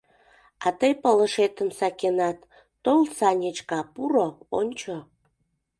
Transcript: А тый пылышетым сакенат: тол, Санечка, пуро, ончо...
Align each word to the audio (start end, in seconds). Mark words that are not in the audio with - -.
А 0.65 0.67
тый 0.79 0.93
пылышетым 1.01 1.69
сакенат: 1.79 2.37
тол, 2.83 3.01
Санечка, 3.17 3.79
пуро, 3.93 4.27
ончо... 4.59 4.95